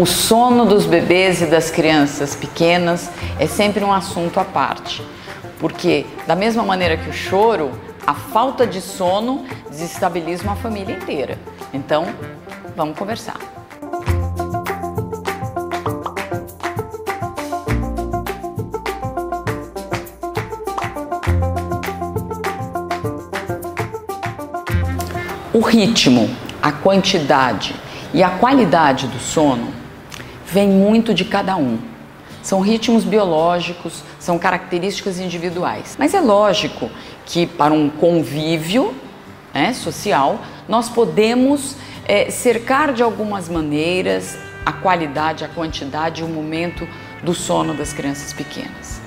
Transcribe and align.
O 0.00 0.06
sono 0.06 0.64
dos 0.64 0.86
bebês 0.86 1.42
e 1.42 1.46
das 1.46 1.70
crianças 1.70 2.34
pequenas 2.34 3.10
é 3.38 3.46
sempre 3.46 3.84
um 3.84 3.92
assunto 3.92 4.40
à 4.40 4.46
parte, 4.46 5.02
porque, 5.58 6.06
da 6.26 6.34
mesma 6.34 6.62
maneira 6.62 6.96
que 6.96 7.10
o 7.10 7.12
choro, 7.12 7.70
a 8.06 8.14
falta 8.14 8.66
de 8.66 8.80
sono 8.80 9.44
desestabiliza 9.68 10.42
uma 10.44 10.56
família 10.56 10.94
inteira. 10.96 11.38
Então, 11.70 12.06
vamos 12.74 12.96
conversar. 12.96 13.36
O 25.52 25.60
ritmo, 25.60 26.34
a 26.62 26.72
quantidade 26.72 27.74
e 28.14 28.22
a 28.22 28.30
qualidade 28.30 29.06
do 29.06 29.20
sono 29.20 29.79
vem 30.52 30.68
muito 30.68 31.14
de 31.14 31.24
cada 31.24 31.56
um. 31.56 31.78
São 32.42 32.60
ritmos 32.60 33.04
biológicos, 33.04 34.02
são 34.18 34.38
características 34.38 35.20
individuais. 35.20 35.96
Mas 35.98 36.14
é 36.14 36.20
lógico 36.20 36.90
que 37.26 37.46
para 37.46 37.72
um 37.72 37.88
convívio 37.88 38.94
né, 39.52 39.72
social 39.72 40.40
nós 40.68 40.88
podemos 40.88 41.76
é, 42.06 42.30
cercar 42.30 42.92
de 42.92 43.02
algumas 43.02 43.48
maneiras 43.48 44.38
a 44.64 44.72
qualidade, 44.72 45.44
a 45.44 45.48
quantidade 45.48 46.22
e 46.22 46.24
o 46.24 46.28
momento 46.28 46.88
do 47.22 47.34
sono 47.34 47.74
das 47.74 47.92
crianças 47.92 48.32
pequenas. 48.32 49.00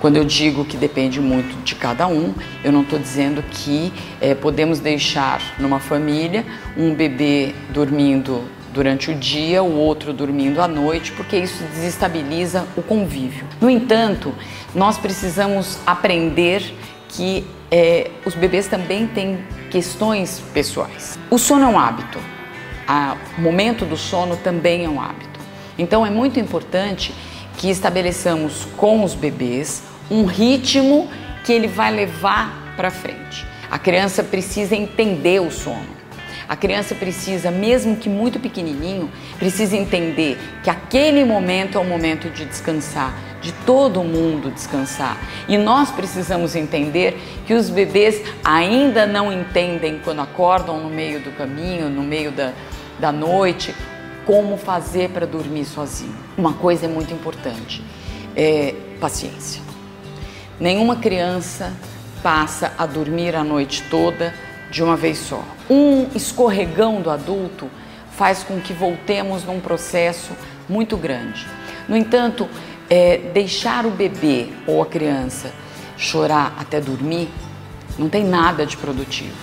Quando 0.00 0.16
eu 0.16 0.24
digo 0.24 0.64
que 0.64 0.76
depende 0.76 1.20
muito 1.20 1.56
de 1.64 1.74
cada 1.74 2.06
um, 2.06 2.34
eu 2.62 2.70
não 2.70 2.82
estou 2.82 2.98
dizendo 2.98 3.42
que 3.42 3.92
é, 4.20 4.34
podemos 4.34 4.78
deixar 4.78 5.40
numa 5.58 5.80
família 5.80 6.44
um 6.76 6.94
bebê 6.94 7.54
dormindo 7.70 8.44
durante 8.74 9.12
o 9.12 9.14
dia, 9.14 9.62
o 9.62 9.72
outro 9.76 10.12
dormindo 10.12 10.60
à 10.60 10.66
noite, 10.66 11.12
porque 11.12 11.36
isso 11.36 11.62
desestabiliza 11.72 12.66
o 12.76 12.82
convívio. 12.82 13.46
No 13.60 13.70
entanto, 13.70 14.34
nós 14.74 14.98
precisamos 14.98 15.78
aprender 15.86 16.74
que 17.08 17.46
é, 17.70 18.10
os 18.26 18.34
bebês 18.34 18.66
também 18.66 19.06
têm 19.06 19.38
questões 19.70 20.42
pessoais. 20.52 21.16
O 21.30 21.38
sono 21.38 21.64
é 21.64 21.68
um 21.68 21.78
hábito, 21.78 22.18
o 23.38 23.40
momento 23.40 23.86
do 23.86 23.96
sono 23.96 24.36
também 24.36 24.84
é 24.84 24.88
um 24.88 25.00
hábito. 25.00 25.40
Então 25.78 26.04
é 26.04 26.10
muito 26.10 26.40
importante 26.40 27.14
que 27.56 27.70
estabeleçamos 27.70 28.66
com 28.76 29.04
os 29.04 29.14
bebês 29.14 29.84
um 30.10 30.24
ritmo 30.24 31.08
que 31.44 31.52
ele 31.52 31.68
vai 31.68 31.92
levar 31.92 32.74
para 32.76 32.90
frente. 32.90 33.46
A 33.70 33.78
criança 33.78 34.22
precisa 34.22 34.74
entender 34.74 35.40
o 35.40 35.50
sono. 35.50 36.03
A 36.48 36.56
criança 36.56 36.94
precisa, 36.94 37.50
mesmo 37.50 37.96
que 37.96 38.08
muito 38.08 38.38
pequenininho, 38.38 39.10
precisa 39.38 39.76
entender 39.76 40.38
que 40.62 40.68
aquele 40.68 41.24
momento 41.24 41.78
é 41.78 41.80
o 41.80 41.84
momento 41.84 42.28
de 42.28 42.44
descansar, 42.44 43.14
de 43.40 43.52
todo 43.66 44.02
mundo 44.04 44.50
descansar. 44.50 45.16
E 45.48 45.56
nós 45.56 45.90
precisamos 45.90 46.54
entender 46.54 47.18
que 47.46 47.54
os 47.54 47.70
bebês 47.70 48.20
ainda 48.44 49.06
não 49.06 49.32
entendem 49.32 50.00
quando 50.04 50.20
acordam 50.20 50.80
no 50.80 50.90
meio 50.90 51.20
do 51.20 51.30
caminho, 51.32 51.88
no 51.88 52.02
meio 52.02 52.30
da, 52.30 52.52
da 52.98 53.10
noite, 53.10 53.74
como 54.26 54.56
fazer 54.56 55.10
para 55.10 55.26
dormir 55.26 55.64
sozinho. 55.64 56.14
Uma 56.36 56.54
coisa 56.54 56.86
é 56.86 56.88
muito 56.88 57.12
importante: 57.12 57.82
é 58.36 58.74
paciência. 59.00 59.62
Nenhuma 60.60 60.96
criança 60.96 61.72
passa 62.22 62.72
a 62.78 62.86
dormir 62.86 63.34
a 63.34 63.42
noite 63.42 63.82
toda 63.90 64.32
de 64.74 64.82
uma 64.82 64.96
vez 64.96 65.18
só. 65.18 65.40
Um 65.70 66.08
escorregão 66.16 67.00
do 67.00 67.08
adulto 67.08 67.70
faz 68.10 68.42
com 68.42 68.60
que 68.60 68.72
voltemos 68.72 69.44
num 69.44 69.60
processo 69.60 70.32
muito 70.68 70.96
grande. 70.96 71.46
No 71.88 71.96
entanto, 71.96 72.48
é, 72.90 73.18
deixar 73.32 73.86
o 73.86 73.90
bebê 73.90 74.48
ou 74.66 74.82
a 74.82 74.86
criança 74.86 75.52
chorar 75.96 76.56
até 76.58 76.80
dormir 76.80 77.28
não 77.96 78.08
tem 78.08 78.24
nada 78.24 78.66
de 78.66 78.76
produtivo. 78.76 79.36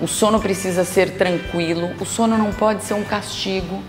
O 0.00 0.06
sono 0.06 0.38
precisa 0.38 0.84
ser 0.84 1.16
tranquilo, 1.16 1.90
o 2.00 2.04
sono 2.04 2.38
não 2.38 2.52
pode 2.52 2.84
ser 2.84 2.94
um 2.94 3.02
castigo. 3.02 3.82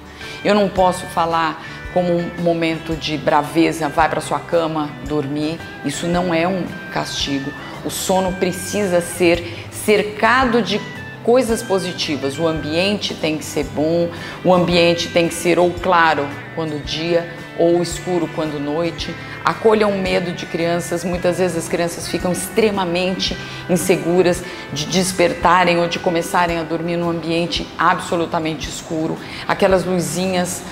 Eu 0.44 0.56
não 0.56 0.68
posso 0.68 1.06
falar 1.08 1.64
como 1.94 2.12
um 2.12 2.42
momento 2.42 2.96
de 2.96 3.20
braveza, 3.20 3.88
vai 3.88 4.10
para 4.10 4.20
sua 4.20 4.40
cama 4.40 4.90
dormir. 5.08 5.60
Isso 5.86 6.08
não 6.08 6.34
é 6.34 6.48
um 6.48 6.64
castigo. 6.92 7.52
O 7.86 7.92
sono 7.92 8.34
precisa 8.34 9.00
ser 9.00 9.68
cercado 9.72 10.62
de 10.62 10.82
coisas 11.24 11.62
positivas. 11.62 12.38
O 12.40 12.48
ambiente 12.48 13.14
tem 13.14 13.38
que 13.38 13.46
ser 13.46 13.66
bom, 13.66 14.10
o 14.44 14.54
ambiente 14.54 15.10
tem 15.10 15.28
que 15.28 15.34
ser 15.34 15.58
ou 15.60 15.72
claro 15.72 16.28
quando 16.56 16.84
dia 16.84 17.30
ou 17.58 17.82
escuro 17.82 18.30
quando 18.36 18.60
noite. 18.60 19.14
Acolha 19.44 19.88
um 19.88 20.02
medo 20.02 20.32
de 20.32 20.46
crianças. 20.46 21.04
Muitas 21.04 21.38
vezes 21.38 21.58
as 21.58 21.68
crianças 21.68 22.08
ficam 22.08 22.32
extremamente 22.32 23.38
inseguras 23.70 24.44
de 24.74 24.86
despertarem 24.86 25.80
ou 25.80 25.88
de 25.88 26.00
começarem 26.00 26.58
a 26.58 26.64
dormir 26.64 26.98
num 26.98 27.10
ambiente 27.10 27.68
absolutamente 27.78 28.70
escuro. 28.70 29.18
Aquelas 29.48 29.86
luzinhas 29.86 30.64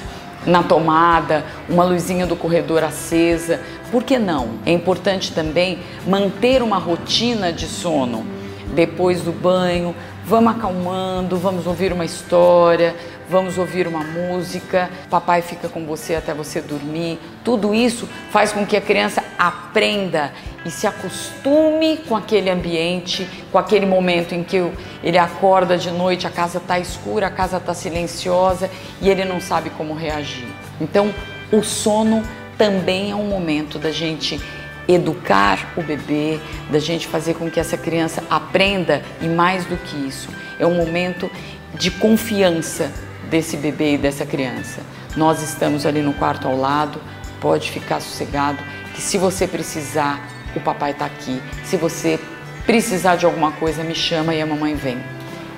na 0.46 0.62
tomada, 0.62 1.46
uma 1.70 1.84
luzinha 1.84 2.26
do 2.26 2.36
corredor 2.36 2.84
acesa. 2.84 3.60
Por 3.94 4.04
que 4.04 4.18
não? 4.18 4.58
É 4.66 4.72
importante 4.72 5.32
também 5.34 5.78
manter 6.08 6.64
uma 6.64 6.80
rotina 6.80 7.54
de 7.54 7.68
sono. 7.68 8.26
Depois 8.74 9.22
do 9.22 9.32
banho, 9.32 9.96
vamos 10.26 10.56
acalmando, 10.56 11.38
vamos 11.38 11.68
ouvir 11.68 11.94
uma 11.94 12.04
história, 12.04 12.96
vamos 13.30 13.56
ouvir 13.60 13.86
uma 13.88 14.04
música, 14.04 14.90
papai 15.12 15.44
fica 15.44 15.70
com 15.70 15.86
você 15.86 16.16
até 16.16 16.34
você 16.34 16.60
dormir. 16.60 17.20
Tudo 17.44 17.72
isso 17.72 18.10
faz 18.32 18.52
com 18.52 18.66
que 18.66 18.76
a 18.76 18.82
criança 18.82 19.24
aprenda 19.38 20.34
e 20.66 20.72
se 20.72 20.88
acostume 20.88 21.98
com 22.10 22.16
aquele 22.16 22.50
ambiente, 22.50 23.30
com 23.52 23.60
aquele 23.60 23.86
momento 23.86 24.34
em 24.34 24.44
que 24.44 24.72
ele 25.04 25.20
acorda 25.20 25.78
de 25.78 25.92
noite, 25.92 26.26
a 26.26 26.32
casa 26.32 26.58
está 26.58 26.80
escura, 26.80 27.28
a 27.28 27.30
casa 27.30 27.58
está 27.58 27.76
silenciosa 27.76 28.72
e 29.00 29.08
ele 29.08 29.24
não 29.24 29.40
sabe 29.40 29.70
como 29.70 29.94
reagir. 29.94 30.48
Então, 30.82 31.14
o 31.52 31.62
sono 31.62 32.24
também 32.58 33.12
é 33.12 33.16
um 33.16 33.28
momento 33.28 33.80
da 33.80 33.92
gente 33.92 34.40
educar 34.88 35.74
o 35.78 35.82
bebê, 35.82 36.40
da 36.70 36.80
gente 36.80 37.08
fazer 37.08 37.36
com 37.36 37.50
que 37.50 37.60
essa 37.60 37.78
criança 37.78 38.24
aprenda 38.30 39.02
e 39.22 39.28
mais 39.28 39.66
do 39.66 39.78
que 39.78 39.96
isso, 39.96 40.30
é 40.60 40.66
um 40.66 40.76
momento 40.76 41.32
de 41.76 41.90
confiança 41.90 42.92
desse 43.30 43.58
bebê 43.58 43.94
e 43.94 43.98
dessa 43.98 44.26
criança. 44.26 44.82
Nós 45.16 45.42
estamos 45.42 45.86
ali 45.86 46.02
no 46.02 46.14
quarto 46.14 46.48
ao 46.48 46.58
lado, 46.58 47.00
pode 47.40 47.72
ficar 47.72 48.00
sossegado 48.00 48.60
que 48.94 49.02
se 49.02 49.18
você 49.18 49.48
precisar, 49.48 50.28
o 50.56 50.60
papai 50.60 50.92
está 50.92 51.06
aqui. 51.06 51.42
Se 51.64 51.78
você 51.78 52.20
precisar 52.66 53.16
de 53.16 53.26
alguma 53.26 53.52
coisa, 53.52 53.84
me 53.84 53.96
chama 53.96 54.36
e 54.36 54.42
a 54.42 54.46
mamãe 54.46 54.76
vem. 54.76 54.98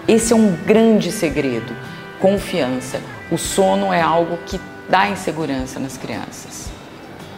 Esse 0.07 0.33
é 0.33 0.35
um 0.35 0.55
grande 0.55 1.11
segredo. 1.11 1.75
Confiança. 2.19 3.01
O 3.31 3.37
sono 3.37 3.91
é 3.91 4.01
algo 4.01 4.37
que 4.45 4.59
dá 4.89 5.09
insegurança 5.09 5.79
nas 5.79 5.97
crianças. 5.97 6.69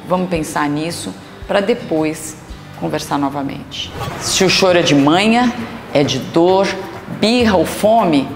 Vamos 0.07 0.29
pensar 0.29 0.69
nisso 0.69 1.13
para 1.47 1.59
depois 1.59 2.37
conversar 2.79 3.17
novamente. 3.17 3.91
Se 4.21 4.43
o 4.43 4.49
choro 4.49 4.79
é 4.79 4.81
de 4.81 4.95
manha, 4.95 5.53
é 5.93 6.03
de 6.03 6.19
dor, 6.19 6.67
birra 7.19 7.57
ou 7.57 7.65
fome, 7.65 8.27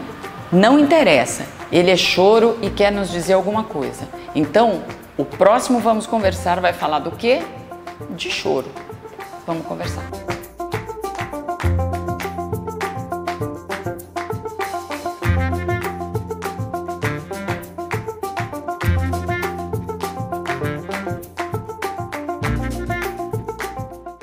não 0.52 0.80
interessa. 0.80 1.46
Ele 1.72 1.90
é 1.90 1.96
choro 1.96 2.58
e 2.62 2.70
quer 2.70 2.92
nos 2.92 3.10
dizer 3.10 3.34
alguma 3.34 3.64
coisa. 3.64 4.08
Então, 4.36 4.84
o 5.18 5.24
próximo 5.24 5.80
Vamos 5.80 6.06
Conversar 6.06 6.60
vai 6.60 6.74
falar 6.74 7.00
do 7.00 7.12
quê? 7.12 7.42
De 8.10 8.30
choro. 8.30 8.68
Vamos 9.48 9.66
conversar. 9.66 10.04